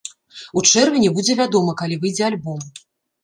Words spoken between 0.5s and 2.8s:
У чэрвені будзе вядома, калі выйдзе альбом.